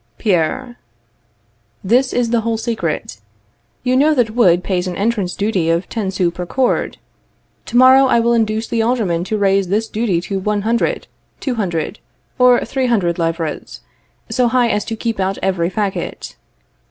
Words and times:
Pierre. 0.17 0.79
This 1.83 2.11
is 2.11 2.31
the 2.31 2.41
whole 2.41 2.57
secret. 2.57 3.19
You 3.83 3.95
know 3.95 4.15
that 4.15 4.31
wood 4.31 4.63
pays 4.63 4.87
an 4.87 4.95
entrance 4.97 5.35
duty 5.35 5.69
of 5.69 5.87
ten 5.89 6.09
sous 6.09 6.33
per 6.33 6.47
cord. 6.47 6.97
To 7.67 7.77
morrow 7.77 8.07
I 8.07 8.19
will 8.19 8.33
induce 8.33 8.67
the 8.67 8.81
Aldermen 8.81 9.23
to 9.25 9.37
raise 9.37 9.67
this 9.67 9.87
duty 9.87 10.19
to 10.21 10.39
one 10.39 10.63
hundred, 10.63 11.05
two 11.39 11.53
hundred, 11.53 11.99
or 12.39 12.65
three 12.65 12.87
hundred 12.87 13.19
livres, 13.19 13.81
so 14.27 14.47
high 14.47 14.69
as 14.69 14.85
to 14.85 14.95
keep 14.95 15.19
out 15.19 15.37
every 15.43 15.69
fagot. 15.69 16.33